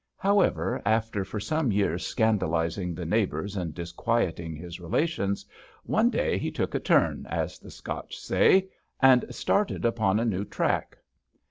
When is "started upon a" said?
9.29-10.25